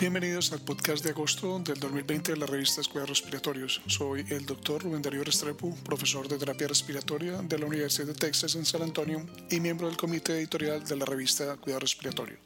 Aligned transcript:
Bienvenidos 0.00 0.50
al 0.52 0.60
podcast 0.62 1.04
de 1.04 1.10
agosto 1.10 1.58
del 1.58 1.78
2020 1.78 2.32
de 2.32 2.38
la 2.38 2.46
revista 2.46 2.80
Cuidados 2.90 3.10
Respiratorios. 3.10 3.82
Soy 3.86 4.24
el 4.30 4.46
doctor 4.46 4.82
Rubén 4.82 5.02
Darío 5.02 5.22
Restrepo, 5.22 5.76
profesor 5.84 6.26
de 6.26 6.38
terapia 6.38 6.68
respiratoria 6.68 7.42
de 7.42 7.58
la 7.58 7.66
Universidad 7.66 8.06
de 8.06 8.14
Texas 8.14 8.54
en 8.54 8.64
San 8.64 8.80
Antonio 8.80 9.26
y 9.50 9.60
miembro 9.60 9.88
del 9.88 9.98
comité 9.98 10.38
editorial 10.38 10.82
de 10.82 10.96
la 10.96 11.04
revista 11.04 11.54
Cuidado 11.58 11.80
Respiratorio. 11.80 12.38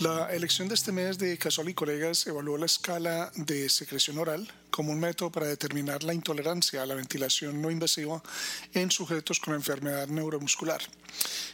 La 0.00 0.32
elección 0.32 0.68
de 0.68 0.74
este 0.74 0.90
mes 0.90 1.18
de 1.18 1.36
Casol 1.36 1.68
y 1.68 1.74
colegas 1.74 2.26
evaluó 2.26 2.56
la 2.56 2.64
escala 2.64 3.30
de 3.36 3.68
secreción 3.68 4.16
oral 4.16 4.48
como 4.72 4.90
un 4.90 4.98
método 4.98 5.30
para 5.30 5.46
determinar 5.46 6.02
la 6.02 6.14
intolerancia 6.14 6.82
a 6.82 6.86
la 6.86 6.96
ventilación 6.96 7.62
no 7.62 7.70
invasiva 7.70 8.20
en 8.74 8.90
sujetos 8.90 9.38
con 9.38 9.54
enfermedad 9.54 10.08
neuromuscular. 10.08 10.82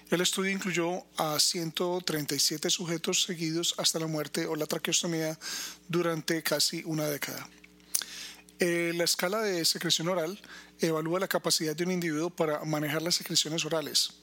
El 0.08 0.22
estudio 0.22 0.50
incluyó 0.50 1.04
a 1.18 1.38
137 1.38 2.70
sujetos 2.70 3.24
seguidos 3.24 3.74
hasta 3.76 3.98
la 3.98 4.06
muerte 4.06 4.46
o 4.46 4.56
la 4.56 4.64
traqueostomía 4.64 5.38
durante 5.88 6.42
casi 6.42 6.82
una 6.86 7.06
década. 7.06 7.46
Eh, 8.60 8.92
la 8.96 9.04
escala 9.04 9.40
de 9.40 9.64
secreción 9.64 10.08
oral 10.08 10.40
evalúa 10.80 11.20
la 11.20 11.28
capacidad 11.28 11.76
de 11.76 11.84
un 11.84 11.92
individuo 11.92 12.30
para 12.30 12.64
manejar 12.64 13.02
las 13.02 13.14
secreciones 13.14 13.64
orales. 13.64 14.14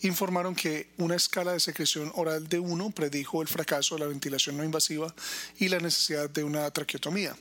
Informaron 0.00 0.54
que 0.54 0.88
una 0.96 1.14
escala 1.14 1.52
de 1.52 1.60
secreción 1.60 2.10
oral 2.14 2.48
de 2.48 2.58
1 2.58 2.90
predijo 2.90 3.42
el 3.42 3.48
fracaso 3.48 3.94
de 3.94 4.00
la 4.00 4.06
ventilación 4.06 4.56
no 4.56 4.64
invasiva 4.64 5.14
y 5.58 5.68
la 5.68 5.78
necesidad 5.78 6.30
de 6.30 6.44
una 6.44 6.70
traqueotomía. 6.70 7.36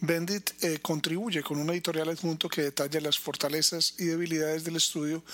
Bendit 0.00 0.62
eh, 0.62 0.78
contribuye 0.82 1.42
con 1.42 1.58
un 1.58 1.70
editorial 1.70 2.10
adjunto 2.10 2.48
que 2.48 2.62
detalla 2.62 3.00
las 3.00 3.18
fortalezas 3.18 3.94
y 3.98 4.04
debilidades 4.04 4.64
del 4.64 4.76
estudio, 4.76 5.24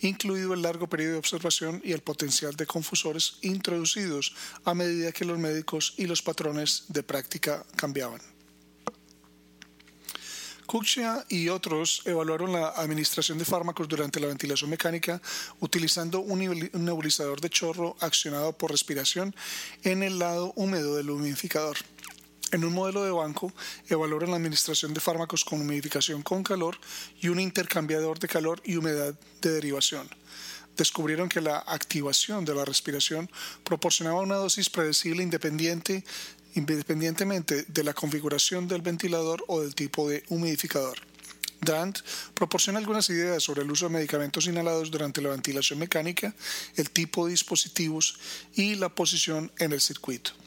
incluido 0.00 0.54
el 0.54 0.62
largo 0.62 0.88
periodo 0.88 1.12
de 1.12 1.18
observación 1.18 1.80
y 1.84 1.92
el 1.92 2.02
potencial 2.02 2.54
de 2.54 2.66
confusores 2.66 3.38
introducidos 3.42 4.34
a 4.64 4.74
medida 4.74 5.10
que 5.10 5.24
los 5.24 5.38
médicos 5.38 5.94
y 5.96 6.06
los 6.06 6.22
patrones 6.22 6.84
de 6.88 7.02
práctica 7.02 7.64
cambiaban. 7.74 8.20
Kuchia 10.66 11.26
y 11.28 11.48
otros 11.48 12.00
evaluaron 12.06 12.52
la 12.52 12.68
administración 12.68 13.36
de 13.36 13.44
fármacos 13.44 13.88
durante 13.88 14.20
la 14.20 14.28
ventilación 14.28 14.70
mecánica 14.70 15.20
utilizando 15.60 16.20
un 16.20 16.70
nebulizador 16.72 17.40
de 17.42 17.50
chorro 17.50 17.96
accionado 18.00 18.56
por 18.56 18.70
respiración 18.70 19.34
en 19.82 20.02
el 20.02 20.18
lado 20.18 20.52
húmedo 20.56 20.96
del 20.96 21.10
humidificador. 21.10 21.76
En 22.52 22.64
un 22.64 22.74
modelo 22.74 23.02
de 23.02 23.10
banco, 23.10 23.50
evaluaron 23.88 24.30
la 24.30 24.36
administración 24.36 24.92
de 24.92 25.00
fármacos 25.00 25.42
con 25.42 25.62
humidificación 25.62 26.22
con 26.22 26.44
calor 26.44 26.78
y 27.18 27.28
un 27.28 27.40
intercambiador 27.40 28.18
de 28.18 28.28
calor 28.28 28.60
y 28.62 28.76
humedad 28.76 29.14
de 29.40 29.50
derivación. 29.50 30.06
Descubrieron 30.76 31.30
que 31.30 31.40
la 31.40 31.58
activación 31.60 32.44
de 32.44 32.54
la 32.54 32.66
respiración 32.66 33.30
proporcionaba 33.64 34.20
una 34.20 34.36
dosis 34.36 34.68
predecible 34.68 35.22
independiente 35.22 36.04
independientemente 36.54 37.64
de 37.66 37.84
la 37.84 37.94
configuración 37.94 38.68
del 38.68 38.82
ventilador 38.82 39.42
o 39.48 39.62
del 39.62 39.74
tipo 39.74 40.10
de 40.10 40.22
humidificador. 40.28 40.98
Dant 41.62 42.00
proporciona 42.34 42.78
algunas 42.78 43.08
ideas 43.08 43.42
sobre 43.42 43.62
el 43.62 43.70
uso 43.70 43.86
de 43.86 43.94
medicamentos 43.94 44.46
inhalados 44.46 44.90
durante 44.90 45.22
la 45.22 45.30
ventilación 45.30 45.78
mecánica, 45.78 46.34
el 46.76 46.90
tipo 46.90 47.24
de 47.24 47.30
dispositivos 47.30 48.18
y 48.54 48.74
la 48.74 48.90
posición 48.90 49.50
en 49.58 49.72
el 49.72 49.80
circuito. 49.80 50.41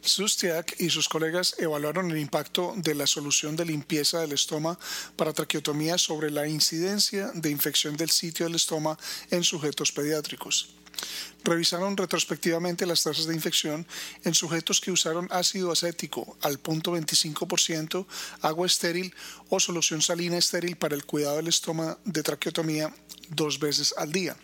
Sustiak 0.00 0.80
y 0.80 0.90
sus 0.90 1.08
colegas 1.08 1.54
evaluaron 1.58 2.10
el 2.10 2.18
impacto 2.18 2.74
de 2.76 2.94
la 2.94 3.06
solución 3.06 3.56
de 3.56 3.64
limpieza 3.64 4.20
del 4.20 4.32
estoma 4.32 4.78
para 5.16 5.32
traqueotomía 5.32 5.98
sobre 5.98 6.30
la 6.30 6.46
incidencia 6.46 7.30
de 7.34 7.50
infección 7.50 7.96
del 7.96 8.10
sitio 8.10 8.46
del 8.46 8.54
estoma 8.54 8.98
en 9.30 9.44
sujetos 9.44 9.92
pediátricos. 9.92 10.74
Revisaron 11.44 11.96
retrospectivamente 11.96 12.86
las 12.86 13.02
tasas 13.02 13.26
de 13.26 13.34
infección 13.34 13.86
en 14.24 14.34
sujetos 14.34 14.80
que 14.80 14.90
usaron 14.90 15.28
ácido 15.30 15.70
acético 15.70 16.36
al 16.42 16.58
punto 16.58 16.96
25%, 16.96 18.06
agua 18.42 18.66
estéril 18.66 19.14
o 19.48 19.60
solución 19.60 20.02
salina 20.02 20.36
estéril 20.36 20.76
para 20.76 20.96
el 20.96 21.04
cuidado 21.04 21.36
del 21.36 21.48
estoma 21.48 21.98
de 22.04 22.22
traqueotomía 22.22 22.92
dos 23.30 23.58
veces 23.58 23.94
al 23.96 24.12
día. 24.12 24.36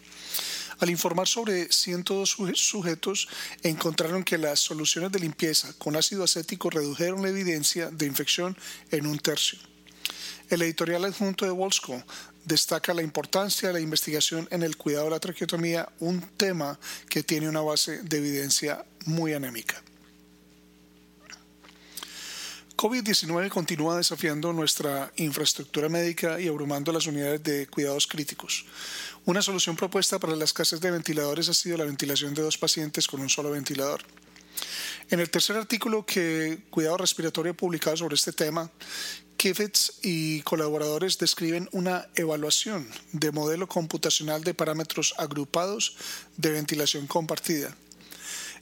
Al 0.85 0.91
informar 0.91 1.27
sobre 1.27 1.73
102 1.73 2.37
sujetos, 2.57 3.27
encontraron 3.63 4.23
que 4.23 4.37
las 4.37 4.61
soluciones 4.61 5.11
de 5.13 5.19
limpieza 5.19 5.73
con 5.79 5.97
ácido 5.97 6.25
acético 6.25 6.69
redujeron 6.69 7.23
la 7.23 7.31
evidencia 7.31 7.91
de 7.91 8.05
infección 8.05 8.55
en 8.91 9.07
un 9.07 9.19
tercio. 9.19 9.59
El 10.51 10.61
editorial 10.61 11.07
adjunto 11.07 11.47
de 11.47 11.53
Wolsko 11.53 12.05
destaca 12.45 12.93
la 12.93 13.01
importancia 13.01 13.69
de 13.69 13.73
la 13.73 13.81
investigación 13.81 14.47
en 14.51 14.63
el 14.63 14.77
cuidado 14.77 15.07
de 15.07 15.13
la 15.13 15.21
traqueotomía, 15.21 15.89
un 16.01 16.21
tema 16.37 16.79
que 17.09 17.23
tiene 17.23 17.49
una 17.49 17.63
base 17.63 18.03
de 18.03 18.19
evidencia 18.19 18.85
muy 19.07 19.33
anémica. 19.33 19.83
COVID-19 22.85 23.49
continúa 23.49 23.97
desafiando 23.97 24.53
nuestra 24.53 25.11
infraestructura 25.17 25.89
médica 25.89 26.39
y 26.39 26.49
abrumando 26.49 26.93
las 26.93 27.07
unidades 27.07 27.43
de 27.43 27.67
cuidados 27.67 28.07
críticos. 28.07 28.67
Una 29.25 29.41
solución 29.41 29.75
propuesta 29.75 30.19
para 30.19 30.37
la 30.37 30.45
escasez 30.45 30.83
de 30.83 30.91
ventiladores 30.91 31.49
ha 31.49 31.55
sido 31.55 31.79
la 31.79 31.87
ventilación 31.87 32.35
de 32.35 32.43
dos 32.43 32.59
pacientes 32.59 33.09
con 33.09 33.23
un 33.23 33.31
solo 33.31 33.51
ventilador. 33.53 34.03
En 35.09 35.19
el 35.19 35.31
tercer 35.31 35.57
artículo 35.57 36.05
que 36.05 36.59
Cuidado 36.69 36.99
Respiratorio 36.99 37.55
publicado 37.55 37.97
sobre 37.97 38.17
este 38.17 38.33
tema, 38.33 38.71
Kifetz 39.39 40.01
y 40.03 40.43
colaboradores 40.43 41.17
describen 41.17 41.71
una 41.73 42.07
evaluación 42.17 42.87
de 43.13 43.33
modelo 43.33 43.67
computacional 43.67 44.45
de 44.45 44.53
parámetros 44.53 45.15
agrupados 45.17 45.97
de 46.37 46.51
ventilación 46.51 47.07
compartida. 47.07 47.75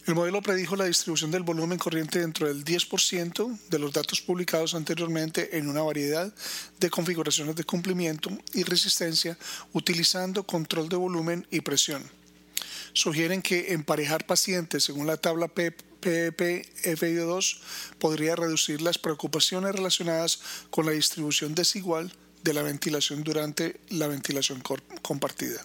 El 0.04 0.16
modelo 0.16 0.42
predijo 0.42 0.74
la 0.74 0.86
distribución 0.86 1.30
del 1.30 1.44
volumen 1.44 1.78
corriente 1.78 2.18
dentro 2.18 2.48
del 2.48 2.64
10% 2.64 3.56
de 3.70 3.78
los 3.78 3.92
datos 3.92 4.20
publicados 4.20 4.74
anteriormente 4.74 5.56
en 5.56 5.68
una 5.68 5.82
variedad 5.82 6.34
de 6.80 6.90
configuraciones 6.90 7.54
de 7.54 7.62
cumplimiento 7.62 8.28
y 8.52 8.64
resistencia 8.64 9.38
utilizando 9.72 10.44
control 10.44 10.88
de 10.88 10.96
volumen 10.96 11.46
y 11.52 11.60
presión. 11.60 12.02
Sugieren 12.94 13.42
que 13.42 13.74
emparejar 13.74 14.26
pacientes 14.26 14.82
según 14.82 15.06
la 15.06 15.18
tabla 15.18 15.46
PEP-FIO2 15.46 17.60
podría 18.00 18.34
reducir 18.34 18.82
las 18.82 18.98
preocupaciones 18.98 19.72
relacionadas 19.72 20.40
con 20.70 20.84
la 20.84 20.90
distribución 20.92 21.54
desigual 21.54 22.12
de 22.42 22.54
la 22.54 22.62
ventilación 22.62 23.22
durante 23.22 23.78
la 23.90 24.08
ventilación 24.08 24.64
compartida. 25.00 25.64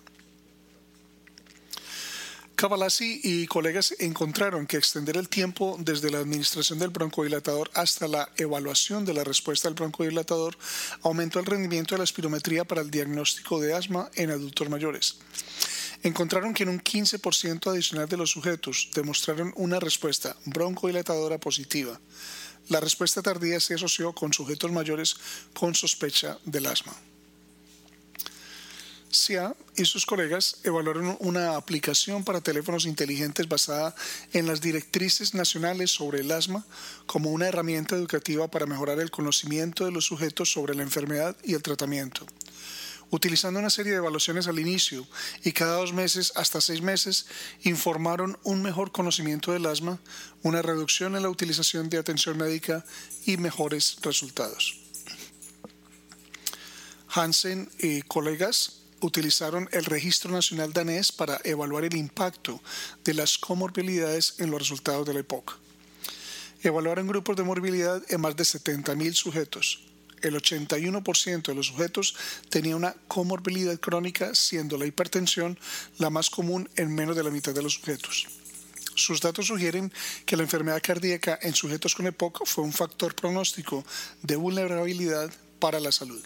Cavallasi 2.57 3.21
y 3.23 3.45
colegas 3.45 3.93
encontraron 3.99 4.65
que 4.65 4.77
extender 4.77 5.15
el 5.15 5.29
tiempo 5.29 5.77
desde 5.79 6.09
la 6.09 6.17
administración 6.17 6.79
del 6.79 6.89
broncodilatador 6.89 7.69
hasta 7.75 8.07
la 8.07 8.29
evaluación 8.35 9.05
de 9.05 9.13
la 9.13 9.23
respuesta 9.23 9.67
del 9.67 9.75
broncodilatador 9.75 10.57
aumentó 11.03 11.39
el 11.39 11.45
rendimiento 11.45 11.93
de 11.93 11.99
la 11.99 12.05
espirometría 12.05 12.65
para 12.65 12.81
el 12.81 12.89
diagnóstico 12.89 13.59
de 13.59 13.75
asma 13.75 14.09
en 14.15 14.31
adultos 14.31 14.69
mayores. 14.69 15.19
Encontraron 16.01 16.55
que 16.55 16.63
en 16.63 16.69
un 16.69 16.81
15% 16.81 17.69
adicional 17.69 18.09
de 18.09 18.17
los 18.17 18.31
sujetos 18.31 18.89
demostraron 18.95 19.53
una 19.55 19.79
respuesta 19.79 20.35
broncodilatadora 20.45 21.37
positiva. 21.37 22.01
La 22.69 22.79
respuesta 22.79 23.21
tardía 23.21 23.59
se 23.59 23.75
asoció 23.75 24.13
con 24.13 24.33
sujetos 24.33 24.71
mayores 24.71 25.15
con 25.53 25.75
sospecha 25.75 26.39
del 26.43 26.65
asma. 26.65 26.95
SIA 29.09 29.55
y 29.75 29.85
sus 29.85 30.05
colegas 30.05 30.57
evaluaron 30.63 31.17
una 31.19 31.55
aplicación 31.55 32.23
para 32.23 32.41
teléfonos 32.41 32.85
inteligentes 32.85 33.47
basada 33.47 33.95
en 34.33 34.47
las 34.47 34.61
directrices 34.61 35.33
nacionales 35.33 35.91
sobre 35.91 36.21
el 36.21 36.31
asma 36.31 36.65
como 37.05 37.31
una 37.31 37.47
herramienta 37.47 37.95
educativa 37.95 38.47
para 38.49 38.65
mejorar 38.65 38.99
el 38.99 39.11
conocimiento 39.11 39.85
de 39.85 39.91
los 39.91 40.05
sujetos 40.05 40.51
sobre 40.51 40.75
la 40.75 40.83
enfermedad 40.83 41.35
y 41.43 41.53
el 41.53 41.61
tratamiento. 41.61 42.25
Utilizando 43.09 43.59
una 43.59 43.69
serie 43.69 43.93
de 43.93 43.99
evaluaciones 43.99 44.47
al 44.47 44.59
inicio 44.59 45.07
y 45.43 45.53
cada 45.53 45.77
dos 45.77 45.93
meses 45.93 46.33
hasta 46.35 46.59
seis 46.59 46.81
meses, 46.81 47.27
informaron 47.63 48.37
un 48.43 48.61
mejor 48.61 48.91
conocimiento 48.91 49.53
del 49.53 49.65
asma, 49.65 49.99
una 50.43 50.61
reducción 50.61 51.15
en 51.15 51.23
la 51.23 51.29
utilización 51.29 51.89
de 51.89 51.99
atención 51.99 52.37
médica 52.37 52.83
y 53.25 53.37
mejores 53.37 53.99
resultados. 54.01 54.81
Hansen 57.07 57.69
y 57.79 58.01
colegas 58.01 58.76
utilizaron 59.01 59.69
el 59.71 59.85
Registro 59.85 60.31
Nacional 60.31 60.73
Danés 60.73 61.11
para 61.11 61.39
evaluar 61.43 61.85
el 61.85 61.95
impacto 61.95 62.61
de 63.03 63.13
las 63.13 63.37
comorbilidades 63.37 64.35
en 64.39 64.51
los 64.51 64.59
resultados 64.59 65.05
de 65.05 65.13
la 65.13 65.19
EPOC. 65.21 65.57
Evaluaron 66.63 67.07
grupos 67.07 67.35
de 67.37 67.43
morbilidad 67.43 68.01
en 68.09 68.21
más 68.21 68.35
de 68.35 68.43
70.000 68.43 69.13
sujetos. 69.13 69.83
El 70.21 70.35
81% 70.35 71.43
de 71.43 71.53
los 71.53 71.67
sujetos 71.67 72.15
tenía 72.49 72.75
una 72.75 72.95
comorbilidad 73.07 73.79
crónica, 73.79 74.33
siendo 74.33 74.77
la 74.77 74.87
hipertensión 74.87 75.59
la 75.99 76.09
más 76.09 76.31
común 76.31 76.67
en 76.75 76.93
menos 76.93 77.15
de 77.15 77.23
la 77.23 77.29
mitad 77.29 77.53
de 77.53 77.61
los 77.61 77.73
sujetos. 77.73 78.27
Sus 78.95 79.21
datos 79.21 79.45
sugieren 79.45 79.93
que 80.25 80.35
la 80.35 80.41
enfermedad 80.41 80.81
cardíaca 80.81 81.37
en 81.43 81.53
sujetos 81.53 81.93
con 81.93 82.07
EPOC 82.07 82.47
fue 82.47 82.63
un 82.63 82.73
factor 82.73 83.13
pronóstico 83.13 83.85
de 84.23 84.35
vulnerabilidad 84.35 85.31
para 85.59 85.79
la 85.79 85.91
salud. 85.91 86.21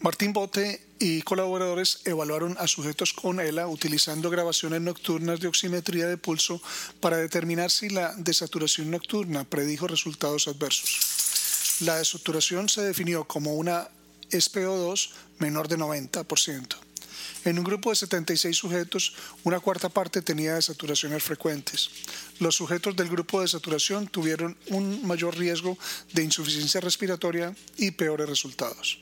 Martín 0.00 0.32
Bote 0.32 0.80
y 1.00 1.22
colaboradores 1.22 2.02
evaluaron 2.04 2.56
a 2.60 2.68
sujetos 2.68 3.12
con 3.12 3.40
ELA 3.40 3.66
utilizando 3.66 4.30
grabaciones 4.30 4.80
nocturnas 4.80 5.40
de 5.40 5.48
oximetría 5.48 6.06
de 6.06 6.16
pulso 6.16 6.62
para 7.00 7.16
determinar 7.16 7.72
si 7.72 7.88
la 7.88 8.14
desaturación 8.16 8.92
nocturna 8.92 9.42
predijo 9.42 9.88
resultados 9.88 10.46
adversos. 10.46 11.80
La 11.80 11.98
desaturación 11.98 12.68
se 12.68 12.82
definió 12.82 13.24
como 13.24 13.54
una 13.54 13.88
SPO2 14.30 15.10
menor 15.40 15.66
de 15.66 15.78
90%. 15.78 16.76
En 17.44 17.58
un 17.58 17.64
grupo 17.64 17.90
de 17.90 17.96
76 17.96 18.56
sujetos, 18.56 19.14
una 19.42 19.58
cuarta 19.58 19.88
parte 19.88 20.22
tenía 20.22 20.54
desaturaciones 20.54 21.24
frecuentes. 21.24 21.90
Los 22.38 22.54
sujetos 22.54 22.94
del 22.94 23.08
grupo 23.08 23.40
de 23.40 23.48
saturación 23.48 24.06
tuvieron 24.06 24.56
un 24.68 25.04
mayor 25.04 25.36
riesgo 25.36 25.76
de 26.12 26.22
insuficiencia 26.22 26.80
respiratoria 26.80 27.52
y 27.76 27.90
peores 27.90 28.28
resultados. 28.28 29.00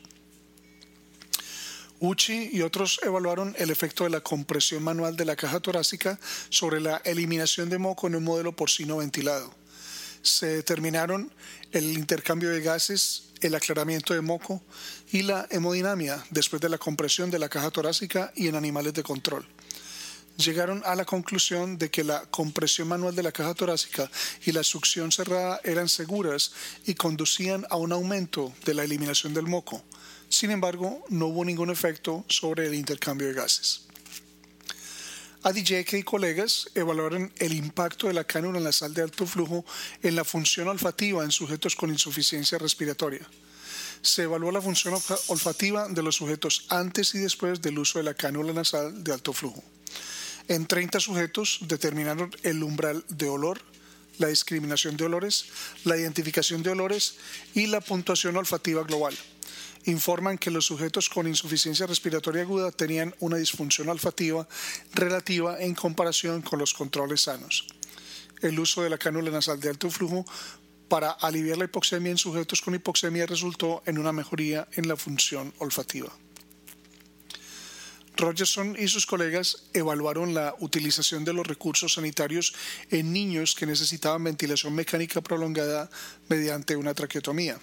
Uchi 1.98 2.50
y 2.52 2.60
otros 2.60 3.00
evaluaron 3.02 3.54
el 3.58 3.70
efecto 3.70 4.04
de 4.04 4.10
la 4.10 4.20
compresión 4.20 4.82
manual 4.82 5.16
de 5.16 5.24
la 5.24 5.34
caja 5.34 5.60
torácica 5.60 6.18
sobre 6.50 6.80
la 6.80 6.98
eliminación 7.04 7.70
de 7.70 7.78
moco 7.78 8.06
en 8.06 8.16
un 8.16 8.24
modelo 8.24 8.54
porcino 8.54 8.98
ventilado. 8.98 9.54
Se 10.20 10.46
determinaron 10.46 11.32
el 11.72 11.84
intercambio 11.92 12.50
de 12.50 12.60
gases, 12.60 13.30
el 13.40 13.54
aclaramiento 13.54 14.12
de 14.12 14.20
moco 14.20 14.62
y 15.10 15.22
la 15.22 15.46
hemodinamia 15.50 16.22
después 16.30 16.60
de 16.60 16.68
la 16.68 16.78
compresión 16.78 17.30
de 17.30 17.38
la 17.38 17.48
caja 17.48 17.70
torácica 17.70 18.30
y 18.34 18.48
en 18.48 18.56
animales 18.56 18.92
de 18.92 19.02
control. 19.02 19.46
Llegaron 20.36 20.82
a 20.84 20.94
la 20.96 21.06
conclusión 21.06 21.78
de 21.78 21.90
que 21.90 22.04
la 22.04 22.26
compresión 22.26 22.88
manual 22.88 23.14
de 23.14 23.22
la 23.22 23.32
caja 23.32 23.54
torácica 23.54 24.10
y 24.44 24.52
la 24.52 24.62
succión 24.62 25.10
cerrada 25.10 25.60
eran 25.64 25.88
seguras 25.88 26.52
y 26.84 26.94
conducían 26.94 27.66
a 27.70 27.76
un 27.76 27.92
aumento 27.92 28.52
de 28.66 28.74
la 28.74 28.84
eliminación 28.84 29.32
del 29.32 29.46
moco 29.46 29.82
sin 30.28 30.50
embargo, 30.50 31.04
no 31.08 31.26
hubo 31.26 31.44
ningún 31.44 31.70
efecto 31.70 32.24
sobre 32.28 32.66
el 32.66 32.74
intercambio 32.74 33.28
de 33.28 33.34
gases. 33.34 33.86
Adijeke 35.42 35.98
y 35.98 36.02
colegas 36.02 36.68
evaluaron 36.74 37.32
el 37.36 37.52
impacto 37.52 38.08
de 38.08 38.14
la 38.14 38.24
cánula 38.24 38.58
nasal 38.58 38.92
de 38.92 39.02
alto 39.02 39.26
flujo 39.26 39.64
en 40.02 40.16
la 40.16 40.24
función 40.24 40.66
olfativa 40.66 41.22
en 41.22 41.30
sujetos 41.30 41.76
con 41.76 41.90
insuficiencia 41.90 42.58
respiratoria. 42.58 43.24
Se 44.02 44.24
evaluó 44.24 44.50
la 44.50 44.60
función 44.60 44.94
olfativa 45.28 45.86
de 45.88 46.02
los 46.02 46.16
sujetos 46.16 46.66
antes 46.68 47.14
y 47.14 47.18
después 47.18 47.62
del 47.62 47.78
uso 47.78 48.00
de 48.00 48.04
la 48.04 48.14
cánula 48.14 48.52
nasal 48.52 49.04
de 49.04 49.12
alto 49.12 49.32
flujo. 49.32 49.62
En 50.48 50.66
30 50.66 50.98
sujetos 50.98 51.58
determinaron 51.62 52.34
el 52.42 52.64
umbral 52.64 53.04
de 53.08 53.28
olor, 53.28 53.60
la 54.18 54.26
discriminación 54.26 54.96
de 54.96 55.04
olores, 55.04 55.46
la 55.84 55.96
identificación 55.96 56.64
de 56.64 56.70
olores 56.70 57.18
y 57.54 57.66
la 57.68 57.80
puntuación 57.80 58.36
olfativa 58.36 58.82
global 58.82 59.16
informan 59.86 60.38
que 60.38 60.50
los 60.50 60.66
sujetos 60.66 61.08
con 61.08 61.26
insuficiencia 61.26 61.86
respiratoria 61.86 62.42
aguda 62.42 62.70
tenían 62.70 63.14
una 63.20 63.36
disfunción 63.36 63.88
olfativa 63.88 64.46
relativa 64.92 65.60
en 65.60 65.74
comparación 65.74 66.42
con 66.42 66.58
los 66.58 66.74
controles 66.74 67.22
sanos. 67.22 67.66
El 68.42 68.58
uso 68.60 68.82
de 68.82 68.90
la 68.90 68.98
cánula 68.98 69.30
nasal 69.30 69.58
de 69.60 69.70
alto 69.70 69.90
flujo 69.90 70.24
para 70.88 71.10
aliviar 71.10 71.58
la 71.58 71.64
hipoxemia 71.64 72.10
en 72.10 72.18
sujetos 72.18 72.60
con 72.60 72.74
hipoxemia 72.74 73.26
resultó 73.26 73.82
en 73.86 73.98
una 73.98 74.12
mejoría 74.12 74.68
en 74.72 74.88
la 74.88 74.96
función 74.96 75.52
olfativa. 75.58 76.12
Rogerson 78.16 78.76
y 78.78 78.88
sus 78.88 79.04
colegas 79.04 79.64
evaluaron 79.74 80.32
la 80.32 80.54
utilización 80.60 81.24
de 81.24 81.34
los 81.34 81.46
recursos 81.46 81.94
sanitarios 81.94 82.54
en 82.90 83.12
niños 83.12 83.54
que 83.54 83.66
necesitaban 83.66 84.24
ventilación 84.24 84.74
mecánica 84.74 85.20
prolongada 85.20 85.90
mediante 86.28 86.76
una 86.76 86.94
traqueotomía. 86.94 87.58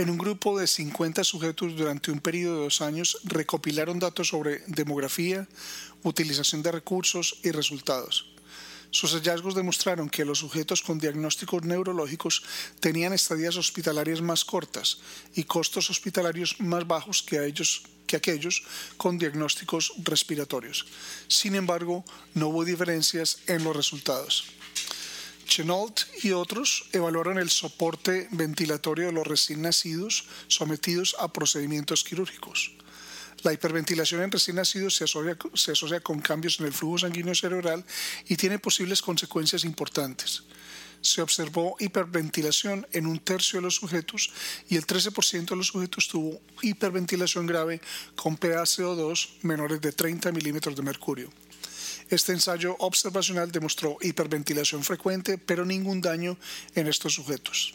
En 0.00 0.08
un 0.08 0.16
grupo 0.16 0.58
de 0.58 0.66
50 0.66 1.24
sujetos 1.24 1.76
durante 1.76 2.10
un 2.10 2.20
periodo 2.20 2.56
de 2.56 2.64
dos 2.64 2.80
años 2.80 3.20
recopilaron 3.22 3.98
datos 3.98 4.28
sobre 4.28 4.64
demografía, 4.66 5.46
utilización 6.02 6.62
de 6.62 6.72
recursos 6.72 7.36
y 7.42 7.50
resultados. 7.50 8.32
Sus 8.90 9.12
hallazgos 9.12 9.54
demostraron 9.54 10.08
que 10.08 10.24
los 10.24 10.38
sujetos 10.38 10.80
con 10.80 10.98
diagnósticos 10.98 11.64
neurológicos 11.64 12.42
tenían 12.80 13.12
estadías 13.12 13.58
hospitalarias 13.58 14.22
más 14.22 14.42
cortas 14.42 15.00
y 15.36 15.44
costos 15.44 15.90
hospitalarios 15.90 16.58
más 16.60 16.86
bajos 16.86 17.22
que, 17.22 17.52
que 18.06 18.16
aquellos 18.16 18.62
con 18.96 19.18
diagnósticos 19.18 19.92
respiratorios. 20.02 20.86
Sin 21.28 21.54
embargo, 21.54 22.06
no 22.32 22.48
hubo 22.48 22.64
diferencias 22.64 23.40
en 23.48 23.64
los 23.64 23.76
resultados. 23.76 24.59
Chenault 25.50 26.02
y 26.22 26.30
otros 26.30 26.84
evaluaron 26.92 27.36
el 27.36 27.50
soporte 27.50 28.28
ventilatorio 28.30 29.06
de 29.06 29.12
los 29.12 29.26
recién 29.26 29.62
nacidos 29.62 30.24
sometidos 30.46 31.16
a 31.18 31.32
procedimientos 31.32 32.04
quirúrgicos. 32.04 32.72
La 33.42 33.52
hiperventilación 33.52 34.22
en 34.22 34.30
recién 34.30 34.56
nacidos 34.56 34.94
se 34.94 35.04
asocia, 35.04 35.36
se 35.54 35.72
asocia 35.72 36.00
con 36.00 36.20
cambios 36.20 36.60
en 36.60 36.66
el 36.66 36.72
flujo 36.72 36.98
sanguíneo 36.98 37.34
cerebral 37.34 37.84
y 38.28 38.36
tiene 38.36 38.60
posibles 38.60 39.02
consecuencias 39.02 39.64
importantes 39.64 40.44
se 41.02 41.22
observó 41.22 41.76
hiperventilación 41.78 42.86
en 42.92 43.06
un 43.06 43.18
tercio 43.20 43.58
de 43.58 43.62
los 43.62 43.76
sujetos 43.76 44.30
y 44.68 44.76
el 44.76 44.86
13% 44.86 45.48
de 45.48 45.56
los 45.56 45.68
sujetos 45.68 46.08
tuvo 46.08 46.40
hiperventilación 46.62 47.46
grave 47.46 47.80
con 48.14 48.38
PaCO2 48.38 49.40
menores 49.42 49.80
de 49.80 49.92
30 49.92 50.30
milímetros 50.32 50.76
de 50.76 50.82
mercurio. 50.82 51.30
Este 52.10 52.32
ensayo 52.32 52.74
observacional 52.80 53.52
demostró 53.52 53.96
hiperventilación 54.00 54.82
frecuente, 54.82 55.38
pero 55.38 55.64
ningún 55.64 56.00
daño 56.00 56.36
en 56.74 56.88
estos 56.88 57.14
sujetos. 57.14 57.74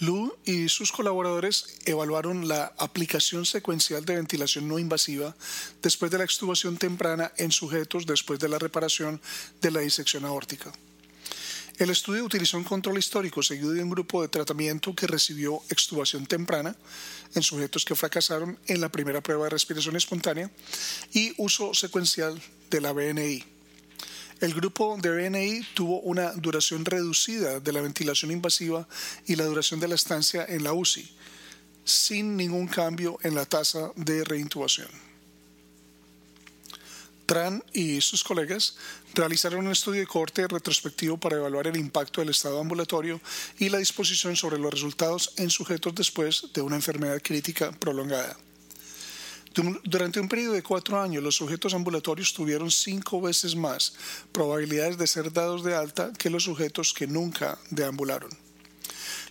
Lu 0.00 0.36
y 0.44 0.68
sus 0.68 0.90
colaboradores 0.90 1.78
evaluaron 1.84 2.48
la 2.48 2.74
aplicación 2.78 3.46
secuencial 3.46 4.04
de 4.04 4.16
ventilación 4.16 4.66
no 4.66 4.80
invasiva 4.80 5.36
después 5.80 6.10
de 6.10 6.18
la 6.18 6.24
extubación 6.24 6.76
temprana 6.76 7.32
en 7.36 7.52
sujetos 7.52 8.04
después 8.04 8.40
de 8.40 8.48
la 8.48 8.58
reparación 8.58 9.20
de 9.62 9.70
la 9.70 9.80
disección 9.80 10.24
aórtica. 10.24 10.72
El 11.76 11.90
estudio 11.90 12.24
utilizó 12.24 12.56
un 12.56 12.62
control 12.62 12.98
histórico 12.98 13.42
seguido 13.42 13.72
de 13.72 13.82
un 13.82 13.90
grupo 13.90 14.22
de 14.22 14.28
tratamiento 14.28 14.94
que 14.94 15.08
recibió 15.08 15.60
extubación 15.70 16.24
temprana 16.24 16.76
en 17.34 17.42
sujetos 17.42 17.84
que 17.84 17.96
fracasaron 17.96 18.56
en 18.68 18.80
la 18.80 18.88
primera 18.90 19.20
prueba 19.20 19.44
de 19.44 19.50
respiración 19.50 19.96
espontánea 19.96 20.48
y 21.12 21.34
uso 21.36 21.74
secuencial 21.74 22.40
de 22.70 22.80
la 22.80 22.92
BNI. 22.92 23.44
El 24.40 24.54
grupo 24.54 24.96
de 25.02 25.10
BNI 25.10 25.66
tuvo 25.74 25.98
una 26.00 26.32
duración 26.32 26.84
reducida 26.84 27.58
de 27.58 27.72
la 27.72 27.80
ventilación 27.80 28.30
invasiva 28.30 28.86
y 29.26 29.34
la 29.34 29.44
duración 29.44 29.80
de 29.80 29.88
la 29.88 29.96
estancia 29.96 30.44
en 30.48 30.62
la 30.62 30.72
UCI, 30.72 31.10
sin 31.84 32.36
ningún 32.36 32.68
cambio 32.68 33.18
en 33.22 33.34
la 33.34 33.46
tasa 33.46 33.90
de 33.96 34.22
reintubación. 34.22 34.88
Tran 37.26 37.64
y 37.72 38.00
sus 38.00 38.22
colegas 38.22 38.76
realizaron 39.14 39.66
un 39.66 39.72
estudio 39.72 40.00
de 40.00 40.06
corte 40.06 40.46
retrospectivo 40.46 41.16
para 41.16 41.36
evaluar 41.36 41.66
el 41.66 41.76
impacto 41.76 42.20
del 42.20 42.30
estado 42.30 42.60
ambulatorio 42.60 43.20
y 43.58 43.68
la 43.68 43.78
disposición 43.78 44.36
sobre 44.36 44.58
los 44.58 44.72
resultados 44.72 45.32
en 45.36 45.50
sujetos 45.50 45.94
después 45.94 46.48
de 46.52 46.60
una 46.60 46.76
enfermedad 46.76 47.20
crítica 47.22 47.70
prolongada. 47.72 48.36
Durante 49.84 50.18
un 50.18 50.28
periodo 50.28 50.54
de 50.54 50.64
cuatro 50.64 51.00
años, 51.00 51.22
los 51.22 51.36
sujetos 51.36 51.74
ambulatorios 51.74 52.34
tuvieron 52.34 52.72
cinco 52.72 53.20
veces 53.20 53.54
más 53.54 53.94
probabilidades 54.32 54.98
de 54.98 55.06
ser 55.06 55.32
dados 55.32 55.62
de 55.62 55.76
alta 55.76 56.12
que 56.18 56.28
los 56.28 56.42
sujetos 56.42 56.92
que 56.92 57.06
nunca 57.06 57.56
deambularon. 57.70 58.30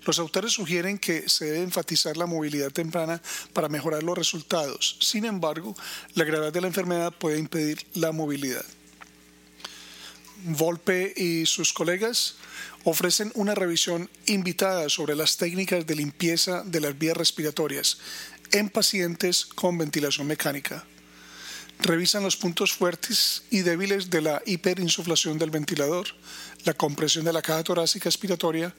Los 0.06 0.20
autores 0.20 0.54
sugieren 0.54 0.98
que 0.98 1.28
se 1.28 1.46
debe 1.46 1.64
enfatizar 1.64 2.16
la 2.16 2.26
movilidad 2.26 2.72
temprana 2.72 3.22
para 3.52 3.70
mejorar 3.70 4.04
los 4.04 4.18
resultados. 4.18 4.98
Sin 5.02 5.26
embargo, 5.26 5.76
la 6.16 6.24
gravedad 6.24 6.54
de 6.54 6.62
la 6.62 6.68
enfermedad 6.68 7.14
puede 7.14 7.38
impedir 7.38 7.86
la 7.94 8.14
movilidad. 8.14 8.66
Volpe 10.46 11.14
y 11.16 11.46
sus 11.46 11.72
colegas 11.72 12.36
ofrecen 12.84 13.32
una 13.36 13.56
revisión 13.56 14.10
invitada 14.26 14.90
sobre 14.90 15.16
las 15.16 15.38
técnicas 15.38 15.88
de 15.88 15.96
limpieza 15.96 16.64
de 16.64 16.82
las 16.82 16.98
vías 16.98 17.16
respiratorias 17.16 17.98
en 18.52 18.70
pacientes 18.70 19.46
con 19.46 19.78
ventilación 19.78 20.28
mecánica. 20.28 20.86
Revisan 21.80 22.24
los 22.24 22.38
puntos 22.38 22.72
fuertes 22.72 23.44
y 23.50 23.62
débiles 23.62 24.10
de 24.10 24.22
la 24.22 24.42
hiperinsuflación 24.46 25.38
del 25.38 25.50
ventilador, 25.50 26.08
la 26.64 26.74
compresión 26.74 27.26
de 27.26 27.34
la 27.34 27.42
caja 27.42 27.64
torácica 27.64 28.10
expiratoria, 28.10 28.74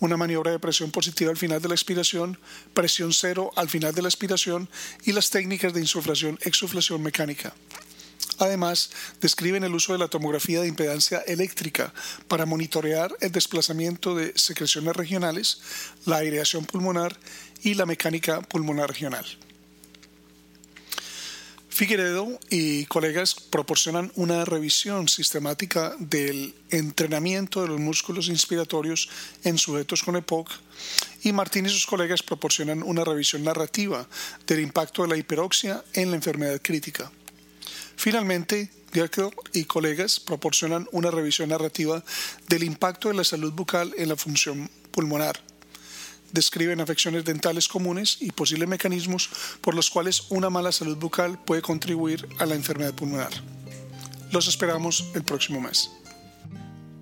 una 0.00 0.16
maniobra 0.16 0.50
de 0.50 0.58
presión 0.58 0.90
positiva 0.90 1.30
al 1.30 1.38
final 1.38 1.62
de 1.62 1.68
la 1.68 1.74
expiración, 1.74 2.38
presión 2.74 3.12
cero 3.12 3.50
al 3.56 3.68
final 3.68 3.94
de 3.94 4.02
la 4.02 4.08
expiración 4.08 4.68
y 5.04 5.12
las 5.12 5.30
técnicas 5.30 5.72
de 5.72 5.80
insuflación-exuflación 5.80 7.02
mecánica. 7.02 7.54
Además, 8.38 8.90
describen 9.20 9.64
el 9.64 9.74
uso 9.74 9.92
de 9.92 9.98
la 9.98 10.08
tomografía 10.08 10.60
de 10.60 10.68
impedancia 10.68 11.18
eléctrica 11.26 11.92
para 12.28 12.46
monitorear 12.46 13.14
el 13.20 13.32
desplazamiento 13.32 14.14
de 14.14 14.32
secreciones 14.36 14.94
regionales, 14.94 15.60
la 16.04 16.18
aireación 16.18 16.64
pulmonar 16.64 17.18
y 17.62 17.74
la 17.74 17.86
mecánica 17.86 18.42
pulmonar 18.42 18.88
regional. 18.88 19.26
Figueredo 21.76 22.40
y 22.48 22.86
colegas 22.86 23.34
proporcionan 23.34 24.10
una 24.14 24.46
revisión 24.46 25.08
sistemática 25.08 25.94
del 25.98 26.54
entrenamiento 26.70 27.60
de 27.60 27.68
los 27.68 27.78
músculos 27.78 28.28
inspiratorios 28.28 29.10
en 29.44 29.58
sujetos 29.58 30.02
con 30.02 30.16
EPOC 30.16 30.48
y 31.24 31.32
Martín 31.32 31.66
y 31.66 31.68
sus 31.68 31.86
colegas 31.86 32.22
proporcionan 32.22 32.82
una 32.82 33.04
revisión 33.04 33.44
narrativa 33.44 34.08
del 34.46 34.60
impacto 34.60 35.02
de 35.02 35.08
la 35.08 35.16
hiperoxia 35.18 35.84
en 35.92 36.08
la 36.08 36.16
enfermedad 36.16 36.62
crítica. 36.62 37.12
Finalmente, 37.96 38.70
Gerkel 38.92 39.30
y 39.52 39.64
colegas 39.64 40.20
proporcionan 40.20 40.88
una 40.92 41.10
revisión 41.10 41.48
narrativa 41.48 42.02
del 42.48 42.62
impacto 42.62 43.08
de 43.08 43.14
la 43.14 43.24
salud 43.24 43.52
bucal 43.52 43.92
en 43.96 44.08
la 44.08 44.16
función 44.16 44.70
pulmonar. 44.90 45.40
Describen 46.32 46.80
afecciones 46.80 47.24
dentales 47.24 47.68
comunes 47.68 48.18
y 48.20 48.30
posibles 48.32 48.68
mecanismos 48.68 49.30
por 49.60 49.74
los 49.74 49.90
cuales 49.90 50.24
una 50.30 50.50
mala 50.50 50.72
salud 50.72 50.96
bucal 50.96 51.42
puede 51.44 51.62
contribuir 51.62 52.28
a 52.38 52.46
la 52.46 52.54
enfermedad 52.54 52.94
pulmonar. 52.94 53.30
Los 54.32 54.48
esperamos 54.48 55.04
el 55.14 55.22
próximo 55.22 55.60
mes. 55.60 55.90